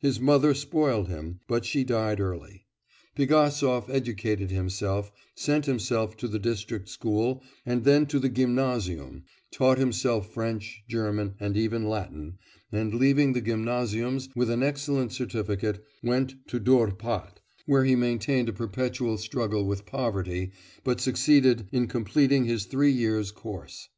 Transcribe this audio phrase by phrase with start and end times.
[0.00, 2.66] His mother spoiled him, but she died early.
[3.16, 9.78] Pigasov educated himself, sent himself to the district school and then to the gymnasium, taught
[9.78, 12.38] himself French, German, and even Latin,
[12.70, 18.52] and, leaving the gymnasiums with an excellent certificate, went to Dorpat, where he maintained a
[18.52, 20.52] perpetual struggle with poverty,
[20.84, 23.88] but succeeded in completing his three years' course.